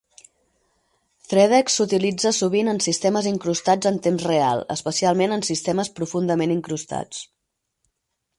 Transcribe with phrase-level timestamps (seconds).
[1.33, 7.23] ThreadX s'utilitza sovint en sistemes incrustats en temps real, especialment en sistemes profundament incrustats.